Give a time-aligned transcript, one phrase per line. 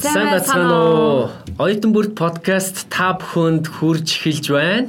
[0.00, 1.28] Сайн бацгаана уу?
[1.60, 4.88] Оюутан бүрт подкаст та бүхэнд хүрж эхэлж байна.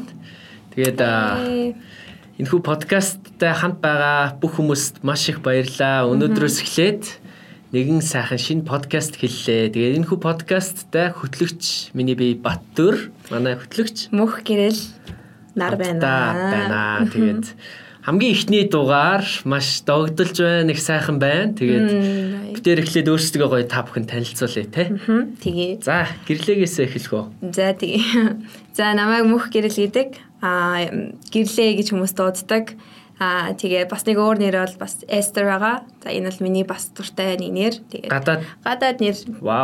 [0.71, 0.99] Тэгээд
[2.39, 6.07] энэ хүү подкасттай хамт байгаа бүх хүмүүст маш их баярлалаа.
[6.07, 7.03] Өнөөдрөөс эхлээд
[7.75, 9.75] нэгэн сайхан шинэ подкаст хэллээ.
[9.75, 14.79] Тэгээд энэ хүү подкасттай хөтлөгч миний бие Баттүр, манай хөтлөгч Мөх гэрэл
[15.59, 15.99] нар байна.
[15.99, 17.11] байна.
[17.11, 17.51] Тэгээд
[18.03, 21.55] хамгийн ихний дугаар маш догдолж байна, их сайхан байна.
[21.55, 24.91] Тэгээд битээр эхлээд өөрсдөө гоё та бүхэн танилцуулъя те.
[25.39, 25.79] Тэгээ.
[25.79, 27.25] За, гэрлээгээс эхлэх үү?
[27.55, 28.43] За тэгээ.
[28.77, 30.19] За намайг мөх гэрэл гэдэг.
[30.43, 30.83] Аа
[31.31, 32.75] гэрлээ гэж хүмүүс дууддаг.
[33.23, 35.87] Аа тэгээ бас нэг өөр нэр бол бас Esther байгаа.
[36.03, 37.73] За энэ бол миний бас дуртай нэг нэр.
[37.87, 38.11] Тэгээ.
[38.11, 39.15] Гадаад гадаад нэр.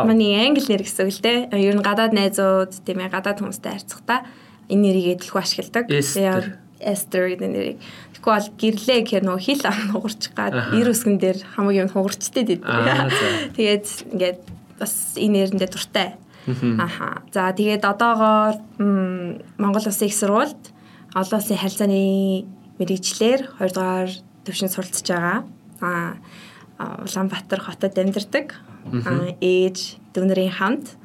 [0.08, 1.38] Миний англи нэр гэсэн үг л дээ.
[1.60, 4.24] Ер нь гадаад найзууд тийм ээ гадаад хүмүүстэй харьцахдаа
[4.70, 5.84] энэ нэрийг дэлгүү ашигладаг.
[5.90, 6.59] Esther.
[6.80, 7.78] Esther гэдэг нэрийг.
[8.16, 9.62] Тэгэхгүй бол гэрлээ гэхээр нөгөө хил
[9.92, 12.60] хугарч гад ир үсгэн дээр хамаг юм хугарчтэй дээ.
[13.56, 14.40] Тэгээд ингээд
[14.80, 16.08] бас энэ нэрэндээ дуртай.
[16.80, 17.22] Аха.
[17.32, 18.56] За тэгээд одоогоор
[19.60, 20.62] Монгол Улсын их сургуульд
[21.14, 22.48] олон улсын харилцааны
[22.80, 24.10] мэрэгчлэр 2 дугаар
[24.44, 25.44] төвшин суралцж байгаа.
[25.84, 26.16] Аа
[27.04, 28.56] Улаанбаатар хотод амьдардаг.
[29.04, 30.96] Аа ээж дүүнэрийн хамт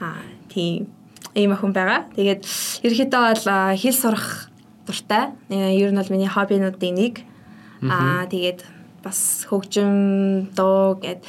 [0.00, 0.88] аа тийм
[1.36, 2.08] ийм охин байгаа.
[2.16, 2.42] Тэгээд
[2.84, 3.44] ерөөхдөө бол
[3.76, 4.51] хэл сурах
[4.86, 5.32] дуртай.
[5.50, 7.14] Ер нь бол миний хоббинуудын нэг.
[7.82, 8.62] Аа тэгээд
[9.02, 11.26] бас хөгжим дуу гэд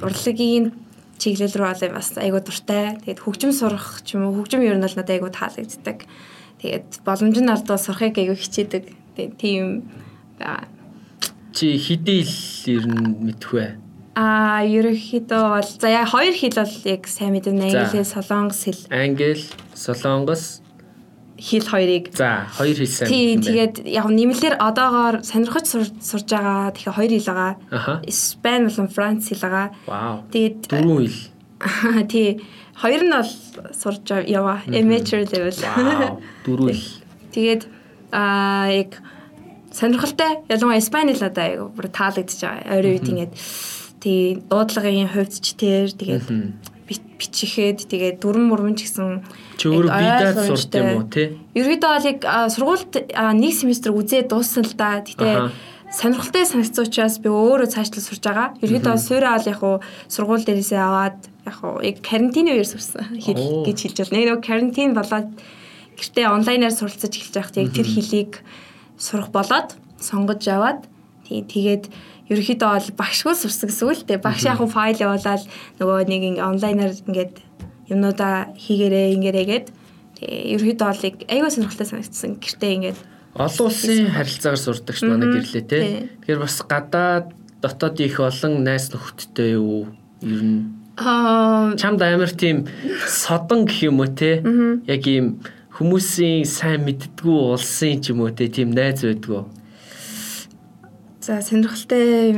[0.00, 0.72] урлагийн
[1.18, 2.96] чиглэл рүү бол бас айгуу дуртай.
[3.02, 6.06] Тэгээд хөгжим сурах ч юм уу хөгжим ер нь бол надад айгуу таалагддаг.
[6.62, 8.84] Тэгээд боломж нь алдвал сурахыг айгуу хичээдэг.
[9.16, 9.66] Тэгээд тийм.
[11.52, 12.36] Чи хэдий л
[12.70, 13.66] ер нь мэдэх вэ?
[14.18, 17.70] Аа, ерөнхийдөө бол за яа хоёр хэл бол яг сайн мэднэ.
[17.70, 18.82] Англи, солонгос хэл.
[18.90, 19.38] Англи,
[19.78, 20.62] солонгос
[21.38, 22.10] хэл хоёрыг.
[22.12, 23.08] За, хоёр хэл сайн.
[23.08, 26.74] Тий, тэгээд яг нэмэлтээр одоогоор сонирхож сурж байгаа.
[26.74, 27.52] Тэгэхээр хоёр хэл байгаа.
[28.04, 29.66] Испани болон Франц хэл байгаа.
[29.86, 30.26] Вау.
[30.34, 31.22] Тэгээд дөрвөн хэл.
[32.10, 32.42] Тий.
[32.74, 33.32] Хоёр нь бол
[33.70, 34.66] сурж яваа.
[34.66, 36.18] Amateur level.
[36.42, 36.86] Дөрвөн хэл.
[37.34, 37.62] Тэгээд
[38.10, 38.98] аа яг
[39.70, 40.42] сонирхолтой.
[40.50, 42.74] Ялангуяа Испани хэл надад айгу бүр таалагдчих байгаа.
[42.74, 43.32] Ойрын үед ингээд
[44.02, 46.26] тий дуудлагын хувьд ч тэр тэгээд
[46.88, 49.22] бичихээд тэгээд дүрм мөрмөн ч гэсэн
[49.60, 51.36] чи өөрөө бидээ сурд юм уу тий?
[51.52, 52.20] Ерөөдөө бол яг
[52.54, 55.04] сургуульд нэг семестр үзээ дууссан л да.
[55.04, 55.52] Гэтэ
[55.92, 58.48] сонирхолтой санагдсан учраас би өөрөө цаашлал сурж байгаа.
[58.60, 59.76] Ерөөдөө суураа бол яг уу
[60.08, 61.18] сургууль дээрээсээ аваад
[61.48, 64.36] яг уу яг карантины үеэр сурсан хэл гэж хэлж байна.
[64.36, 65.28] Нэг карантин болоод
[65.96, 68.32] гэртээ онлайнаар суралцаж эхэлж байхад яг тэр хэлийг
[69.00, 70.84] сурах болоод сонгож яваад
[71.28, 71.84] тэгээд
[72.32, 74.24] ерөөхдөө бол багшгүй сурсан гэсэн үг л дээ.
[74.24, 75.42] Багш яг файл явуулаад
[75.80, 77.34] нөгөө нэг ингээ онлайнаар ингээд
[77.88, 79.66] юмнуудаа хийгэрээ ингэрээгээд
[80.20, 82.36] тэгээ ерөөхдөө бол аюу сонирхолтой санагдсан.
[82.40, 82.98] Гэртээ ингээд
[83.38, 85.78] олон улсын харилцаагаар сурдаг ш манай гэрлээ те.
[86.20, 87.26] Тэгэхээр бас гадаад
[87.62, 89.88] дотоод их олон найс нөхөдтэй юу
[90.24, 92.66] ер нь Аа чамд амар тийм
[93.06, 94.42] содон гэх юм уу те.
[94.90, 95.38] Яг ийм
[95.78, 99.46] хүмүүсийн сайн мэддгүү улсын ч юм уу те тийм найз байдгүй.
[101.28, 102.32] За сонирхолтой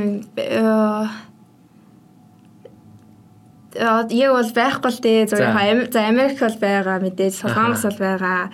[4.11, 5.31] яг бол байхгүй л дээ.
[5.31, 8.51] За Америк бол байгаа мэдээж Солонгос бол байгаа.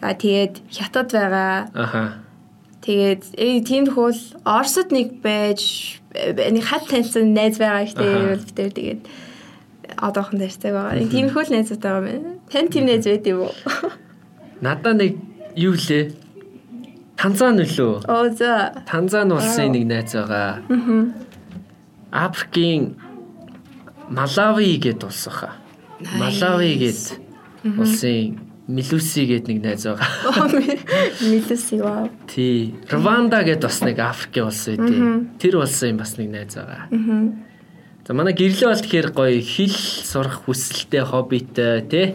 [0.00, 1.68] За тэгээд Хятад байгаа.
[1.76, 2.24] Аха.
[2.80, 4.16] Тэгээд ээ тийм хөл
[4.48, 9.02] Оросд нэг байж нэг хат танилцсан найз байгаа ихтэй битэр тэгээд
[10.00, 10.96] одоохон дээртэй байгаа.
[11.12, 12.40] Тийм хөл найзууд байгаа юм.
[12.48, 13.52] Тань тийм найз байд юм уу?
[14.64, 15.20] Надаа нэг
[15.60, 16.23] юу лээ?
[17.24, 18.04] Танзан үлээ.
[18.04, 18.84] Оо за.
[18.84, 20.60] Танзан улсын нэг найз байгаа.
[20.60, 22.28] Аа.
[22.28, 23.00] Африкийн
[24.12, 25.56] Малави гэд улс баха.
[26.20, 27.00] Малави гэд
[27.80, 30.52] улсын Милуси гэд нэг найз байгаа.
[31.24, 32.12] Милуси вау.
[32.28, 32.76] Тий.
[32.92, 36.92] Рванда гэд бас нэг Африкийн улс байдیں۔ Тэр улсын бас нэг найз байгаа.
[38.04, 42.06] За манай гэрлээ бол тэгэхээр гоё хэл сурах хүсэлтэй, хоббитэй тий.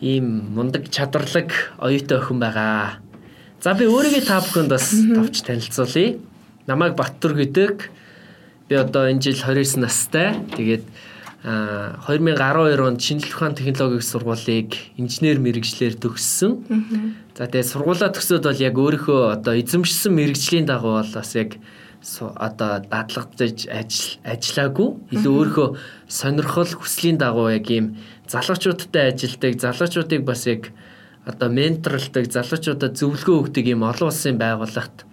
[0.00, 3.04] Ийм мундаг чадварлаг оюутай охин байгаа.
[3.64, 6.18] За би өөрийгөө та бүхэнд бас товч танилцуулъя.
[6.68, 7.88] Намайг Баттүр гэдэг.
[8.68, 10.36] Би одоо энэ жил 29 настай.
[10.52, 10.84] Тэгээд
[11.46, 16.52] 2012 онд шинжлэх ухааны технологийн сургуулийг инженер мэрэгчлэр төгссөн.
[17.38, 21.56] За тэгээд сургуулаа төгсөөд бол яг өөрийнхөө одоо эзэмшсэн мэрэгжлийн дагуу бол бас яг
[22.18, 24.88] одоо дадлагдаж ажил ажиллаагүй.
[25.14, 25.68] Илүү өөрийнхөө
[26.10, 30.74] сонирхол хүслийн дагуу яг ийм залуучуудтай ажилдаг, залуучуудыг бас яг
[31.26, 35.04] одоо менторлдог, залуучуудад зөвлөгөө өгдөг ийм олон улсын байгууллагт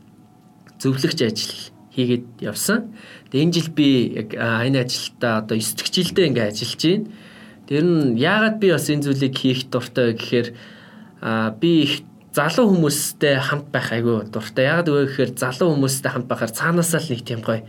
[0.78, 1.56] зөвлөгч ажил
[1.98, 2.94] хийгээд явсан.
[3.34, 3.88] Тэгээ энэ жил би
[4.22, 7.10] яг энэ ажилдаа одоо 9 дэх жилдээ ингээ ажиллаж байна.
[7.66, 10.48] Тэр нь яагаад би бас энэ зүйлийг хийх дуртай вэ гэхээр
[11.58, 11.94] би их
[12.30, 14.70] залуу хүмүүстэй хамт байх айгүй дуртай.
[14.70, 17.66] Яагаад вэ гэхээр залуу хүмүүстэй хамт байхаар цаанаасаа л нэг тийм гоё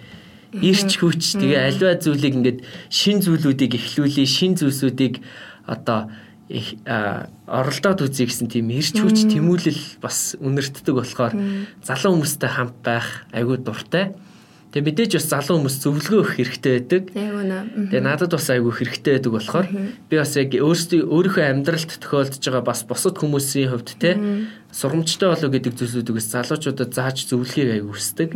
[0.54, 5.18] Ирч хүч тэгээ альва зүйлийг ингээд шин зүйлүүдийг эхлүүлээ, шин зүйлсүүдийг
[5.66, 6.14] одоо
[6.48, 11.32] их оролдоод үзье гэсэн тийм ирч хүч тэмүүлэл бас үнэртдэг болохоор
[11.80, 14.12] залуу хүмүүстэй хамт байх айгүй дуртай.
[14.74, 17.02] Тэгээ мэдээж бас залуу хүмүүс зөвлөгөө өгөх хэрэгтэй байдаг.
[17.14, 19.66] Тэгээ надад бас айгүй хэрэгтэй байдаг болохоор
[20.10, 24.18] би бас яг өөрсдөө өөрийнхөө амьдралд тохиолдож байгаа бас бусад хүмүүсийн хувьд те
[24.74, 28.30] сургамжтай болоо гэдэг зүйлсүүдийг бас залуучуудад зааж зөвлөхийг айгүй хүсдэг.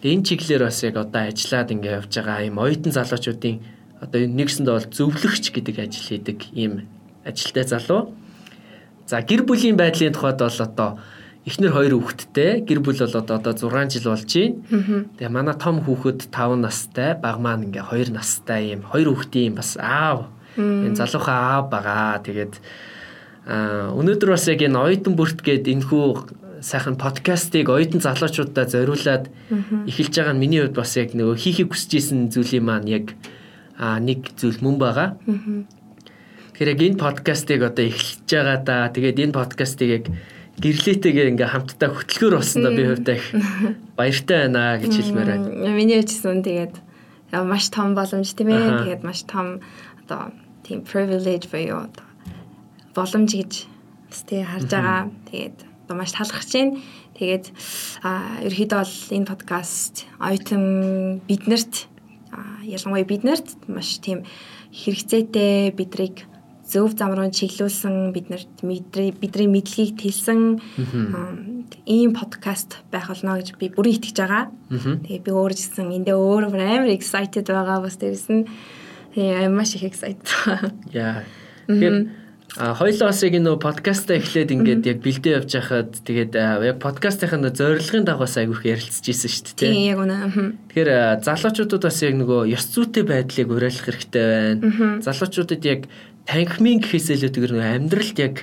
[0.00, 3.56] Тэгээ энэ чиглэлээр бас яг одоо ажиллаад ингээ явж байгаа юм оюутан залуучуудын
[3.98, 6.86] одоо нэгсэндээ бол зөвлөгч гэдэг ажил хийдэг ийм
[7.24, 8.14] ажилтай залуу.
[9.06, 10.90] За гэр бүлийн байдлын тухайд бол одоо
[11.46, 14.62] эхнэр хоёр хүүхэдтэй гэр бүл бол одоо 6 жил болж байна.
[15.18, 18.86] Тэгээ манай том хүүхэд 5 настай, баг маань ингээ 2 настай юм.
[18.86, 20.30] Хоёр хүүхдийн бас аав.
[20.56, 22.22] Энэ залуухан аав байгаа.
[22.22, 22.54] Тэгээд
[23.50, 29.26] аа өнөөдөр бас яг энэ оюутан бүрт гээд энэхүү сайхан подкастыг оюутан залуучуудаа зориулаад
[29.90, 33.06] эхэлж байгаа нь миний хувьд бас яг нөгөө хийхийг хүсэж исэн зүйлийн маань яг
[33.74, 35.08] аа нэг зүйл мөн байгаа.
[36.62, 38.86] Тэгэхээр яг энэ подкастыг одоо эхэлж байгаа да.
[38.94, 40.04] Тэгээд энэ подкастыг яг
[40.62, 43.26] гэрлээтэйгээ ингээ хамтдаа хөтлөхөр болсон да би хувьдаа их
[43.98, 45.74] баяртай байна гэж хэлмээр байна.
[45.74, 46.74] Миний хувьдсан тэгээд
[47.50, 48.78] маш том боломж тийм ээ.
[48.86, 49.58] Тэгээд маш том
[50.06, 50.30] одоо
[50.62, 51.90] тийм privilege буюу
[52.94, 53.66] боломж гэж
[54.30, 55.10] тий харж байгаа.
[55.34, 56.78] Тэгээд одоо маш талархаж байна.
[57.18, 57.44] Тэгээд
[58.46, 61.90] ерөөхдөө бол энэ подкаст оюутан биднэрт
[62.62, 64.22] ялангуяа биднэрт маш тийм
[64.70, 66.30] хэрэгцээтэй бидрийг
[66.72, 70.40] зөв зам руу чиглүүлсэн биднэрт бидний мэдлэгийг тэлсэн
[71.84, 74.48] ийм подкаст байх болно гэж би бүрэн итгэж байгаа.
[74.72, 78.48] Тэгээ би өөр жисэн эндээ өөр амар excited байгаа бас дээрс нь
[79.52, 80.24] маш их excited.
[80.96, 81.28] Яа.
[81.68, 82.22] Тэгэхээр
[82.52, 87.48] А хоёлоо бас яг нөө подкастаа эхлээд ингээд яг бэлдээ явж байхад тэгээд яг подкастын
[87.48, 89.72] зорилгын дагуу айгүйх ярилцж ирсэн шүү дээ.
[89.72, 90.16] Тийм яг үнэ.
[90.68, 95.00] Тэгэхээр залуучуудад бас яг нөгөө ёс зүйтэй байдлыг уриалах хэрэгтэй байна.
[95.00, 95.88] Залуучуудад яг
[96.26, 98.36] танхимын гэхээс илүү тэр нөгөө амьдралд яг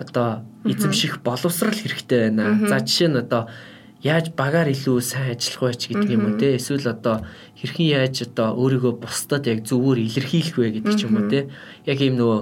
[0.00, 2.56] одоо эзэмших боловсрал хэрэгтэй байна.
[2.68, 3.52] За жишээ нь одоо
[4.00, 6.56] яаж багаар илүү сайн ажиллах вэ гэдэг юм уу те?
[6.56, 7.20] Эсвэл одоо
[7.60, 11.52] хэрхэн яаж одоо өөрийгөө бусдад яг зөвөр илэрхийлэх вэ гэдэг ч юм уу те?
[11.84, 12.40] Яг ийм нөгөө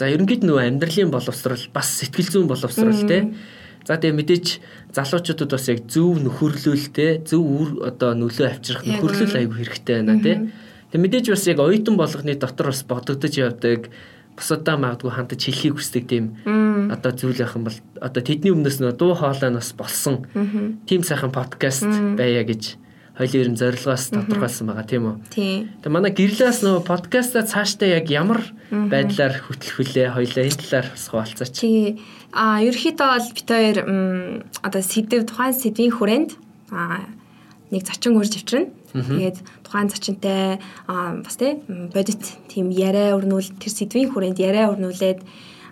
[0.00, 3.36] за ерөнхийд нөгөө амьдралын боловсрал бас сэтгэл зүйн боловсрал те?
[3.84, 4.46] За тэгээ мэдээч
[4.96, 7.20] залуучуудад бас яг зөв нөхөрлөл те?
[7.20, 10.48] Зөв үр одоо нөлөө авчрах нөхөрлөл аягүй хэрэгтэй байна те
[10.92, 13.92] Тэг мэдээж бас яг оюутан болгоны дотор бас бодогдож явдаг
[14.38, 16.24] бусадаа магадгүй хандаж хэлхийг хүсдэг тийм
[16.88, 20.24] одоо зүйл байх юм бол одоо тэдний өмнөөс нөө дуу хоолой нас болсон.
[20.86, 21.84] Тийм сайхан подкаст
[22.16, 22.78] байя гэж
[23.18, 25.16] хоёлын ерэн зорилгоос тодорхойлсон байгаа тийм үү.
[25.34, 31.04] Тэгээ манай гэрлээс нөө подкастаа цаашдаа яг ямар байдлаар хөтлөх вүлээ хоёлаа энэ талаар бас
[31.10, 31.52] хуваалцаач.
[31.58, 31.98] Тий.
[32.30, 33.78] А ерөөхдөө бол бит хоёр
[34.62, 36.30] одоо сэдв тухайн сэдвийн хүрээнд
[36.70, 37.10] а
[37.70, 38.72] нэг зочин хурж авчирна.
[38.92, 45.20] Тэгээд тухайн зочинтой бас тий бодит тийм яриа өрнүүл тэр сэдвийн хүрээнд яриа өрнүүлээд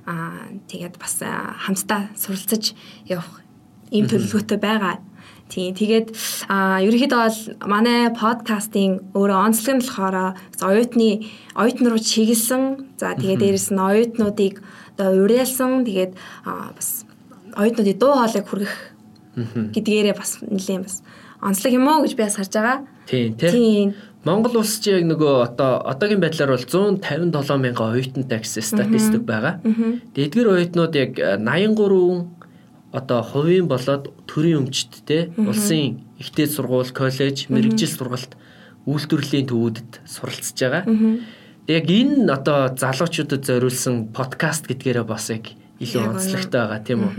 [0.06, 2.76] аа тэгээд бас хамтдаа суралцаж
[3.08, 3.42] явах
[3.90, 5.00] ийм төлөвлөгөөтэй байгаа.
[5.48, 6.08] Тийм тэгээд
[6.50, 7.40] а ерөнхийдөө бол
[7.70, 10.16] манай подкастын өөрөө онцлог нь болохоор
[10.58, 11.10] оюутны
[11.54, 12.62] оюутан руу чиглэсэн.
[12.98, 14.58] За тэгээд дээрэс нь оюутнуудыг
[14.98, 15.86] одоо уриалсан.
[15.86, 16.12] Тэгээд
[16.44, 17.06] бас
[17.54, 18.74] оюутнуудын дуу хоолойг хүргэх
[19.74, 20.96] гэдгээрээ бас нэлээд бас
[21.42, 22.78] онцлог юм уу гэж би бас харж байгаа.
[23.06, 23.94] Тийм тийм.
[24.26, 29.62] Монгол улс чи яг нөгөө одоо одоогийн байдлаар бол 157 мянган оюутантай гэсэн статистик байгаа.
[29.62, 32.26] Тэгээд эдгээр оюутнууд яг 83
[32.90, 38.34] одоо хувийн болоод төрийн өмчттэй улсын ихтэй сургууль, коллеж, мэрэгжил сургалт
[38.86, 40.84] үйлдвэрлэлийн төвүүдэд суралцж байгаа.
[41.66, 47.14] Яг энэ одоо залуучуудад зориулсан подкаст гэдгээрээ бас яг илүү онцлогтой байгаа тийм үү?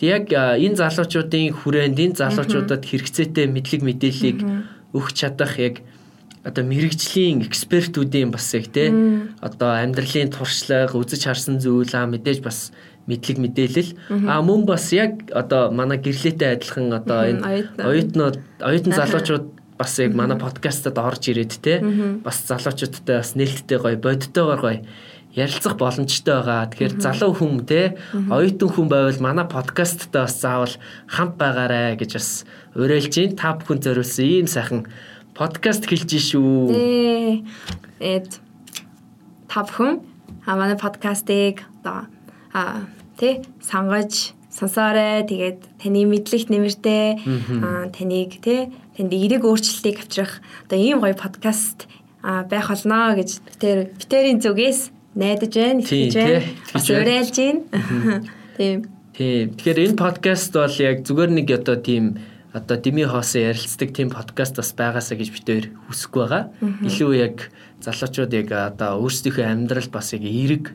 [0.00, 4.38] Яг энэ залуучуудын хүрээнд энэ залуучуудад хэрэгцээтэй мэдлэг мэдээллийг
[4.92, 5.80] өгч чадах яг
[6.46, 8.92] одоо мэрэгжлийн экспертүүдийн бас яг те
[9.42, 12.70] одоо амьдралын туршлага үзэж харсан зүйл аа мэдээж бас
[13.10, 13.90] мэдлэг мэдээлэл.
[14.30, 17.42] А мөн бас яг одоо манай гэрлээтэй адилхан одоо энэ
[17.82, 19.46] оюутнууд оюутан залуучууд
[19.78, 21.82] бас яг манай подкастад орж ирээд те
[22.22, 24.78] бас залуучуудтай бас нээлттэй гоё бодтойгоор гоё
[25.36, 26.66] ярилцах боломжтой байгаа.
[26.72, 30.72] Тэгэхээр залуу хүн те оюутан хүн байвал манай подкасттай бас заавал
[31.06, 32.28] хамт байгаарэ гэж бас
[32.72, 34.88] уриалж гин та бүхэн зориулсан ийм сайхан
[35.36, 36.72] подкаст хэлж шүү.
[38.00, 38.40] Эд
[39.44, 40.00] та бүхэн
[40.48, 42.08] манай подкастыг одоо
[42.56, 42.88] а
[43.20, 45.20] тий сонгож сонсоорой.
[45.28, 47.20] Тэгээд таны мэдлэгт нэмэртэй
[47.92, 51.84] таныг тий танд эерэг өөрчлөлтийг авчрах одоо ийм гоё подкаст
[52.24, 56.42] байх болно гэж битэр битэрийн зүгээс найдаж байна, итгэж байна.
[56.72, 57.60] Бас уриалж байна.
[58.56, 58.78] Тийм.
[59.16, 59.56] Тийм.
[59.56, 62.20] Тэгэхээр энэ подкаст бол яг зүгээр нэг одоо тийм
[62.52, 66.44] одоо дими хоосон ярилцдаг тийм подкаст бас байгаасаа гэж бид өөр хүсэхгүй байгаа.
[66.84, 67.36] Илүү яг
[67.80, 70.72] залуучууд яг одоо өөрсдийнхөө амьдрал бас яг эерэг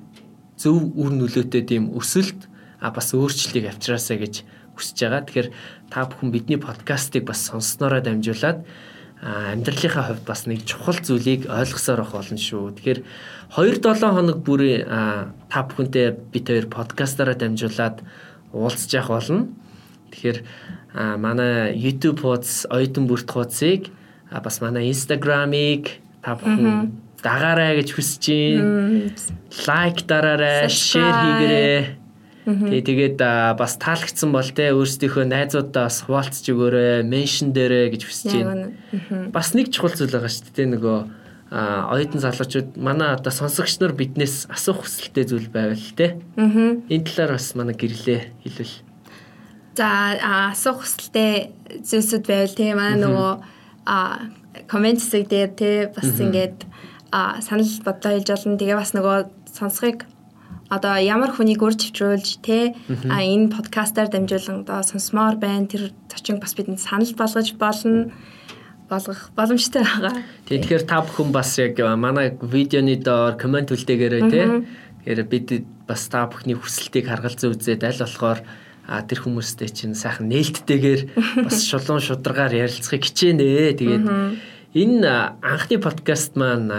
[0.57, 2.49] зөв үр нөлөөтэй тийм өсөлт
[2.81, 4.45] а бас өөрчлөлтийг авчраасаа гэж
[4.77, 5.25] хүсэж байгаа.
[5.25, 5.49] Тэгэхээр
[5.89, 8.65] та бүхэн бидний подкастыг бас сонсноороо дамжуулаад
[9.21, 12.73] амьдралынхаа хувьд бас нэг чухал зүйлийг ойлгосоор авах болно шүү.
[12.73, 12.99] Тэгэхээр
[13.53, 14.89] 2-7 хоног бүрийн
[15.45, 18.01] та бүхэнтэй бид хоёр подкастаараа дамжуулаад
[18.49, 19.53] уулзж явах болно.
[20.09, 20.41] Тэгэхээр
[21.21, 23.93] манай YouTube хуудас оюутан бүрт хуудсыг
[24.33, 26.89] бас манай Instagram-ыг та бүхэн
[27.21, 29.13] дагаарай гэж хүсэж байна.
[29.69, 32.00] Лайк дараарай, шеэр хийгээрэй.
[32.45, 33.17] Тэгээ тэгээд
[33.57, 38.73] бас таалагдсан бол те өөрсдийнхөө найзуудаа бас хуваалцж өгөөрэй, меншн дээрээ гэж хүсэж байна.
[39.29, 40.97] Бас нэг чухал зүйл байгаа шүү дээ нөгөө
[41.51, 46.17] оюутан залуучууд манай одоо сонсогч нар биднээс асуух хүсэлтэй зүйл байвал те.
[46.33, 48.75] Энэ талаар бас манай гэрлээ хэлвэл.
[49.75, 50.15] За
[50.55, 51.51] асуух хүсэлтэй
[51.83, 53.31] зүйлсүүд байвал тийм манай нөгөө
[54.65, 56.63] комент хэсэг дээр тий бас ингээд
[57.11, 58.55] санал бодлоо хэлж олно.
[58.55, 59.17] Тэгээ бас нөгөө
[59.51, 60.07] сонсохыг
[60.71, 62.71] одоо ямар хүнийг үр чивчрүүлж тий
[63.11, 65.67] а энэ подкастаар дамжуулан одоо сонсмоор байна.
[65.67, 68.15] Тэр зочин бас бидэнд санал болгож болно
[68.87, 70.23] болгох боломжтой байгаа.
[70.47, 74.47] Тэгэхээр та бүхэн бас яг манай видеоны доор комент үлдээгээрэй тий.
[75.03, 75.47] Тэгэхээр бид
[75.83, 78.39] бас та бүхний хүсэлтийг харгалзан үзээд аль болохоор
[78.87, 81.01] а тэр хүмүүстэй чинь сайхан нээлттэйгээр
[81.47, 83.75] бас шулуун шударгаар ярилцахыг хичээнэ.
[83.75, 84.05] Тэгээд
[84.71, 86.71] энэ анхны подкаст маань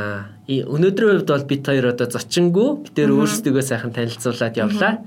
[0.49, 2.89] өнөөдрийн хувьд бол бид хоёр одоо зочингүй.
[2.89, 5.05] Бид тэр өөрсдөө сайхан танилцуулаад явлаа.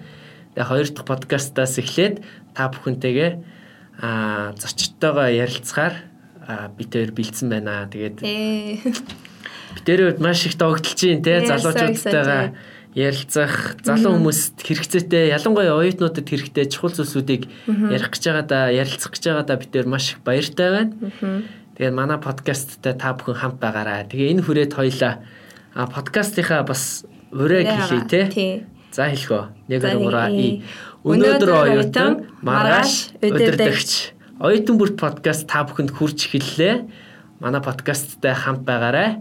[0.54, 2.22] Тэгээ хоёр дахь подкастаас эхлээд
[2.54, 3.32] та бүхэнтэйгээ
[4.06, 5.96] а зочдтойгоо ярилцахаар
[6.94, 7.90] хоёр бэлдсэн байна.
[7.90, 12.54] Тэгээд бид тэр маш их догдолж чинь те залуучуудтайгаа
[12.94, 19.24] ярилцах залуу хүмүүст хэрэгцээтэй ялангуяа оюутнуудад хэрэгтэй чухал зүйлсүүдийг ярих гэж байгаа да ярилцах гэж
[19.26, 20.94] байгаа да бид нэр маш их баяртай байна.
[21.76, 24.08] Тэгээд манай подкасттай та бүхэн хамт байгаарай.
[24.08, 25.28] Тэгээ энэ хүрээд хоёлаа
[25.76, 27.04] подкастынхаа бас
[27.36, 28.22] урайг хэлье те.
[28.96, 29.68] За хэлэхөө.
[29.68, 30.64] 1 2 3 и.
[31.04, 33.92] Өнөөдөр оюутан маргааш өдөрдөгч.
[34.40, 36.88] Оюутан бүрт подкаст та бүхэнд хүрч эхэллээ.
[37.44, 39.20] Манай подкасттай хамт байгаарай.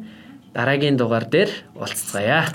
[0.54, 2.54] Дараагийн дугаар дээр уулзцаая.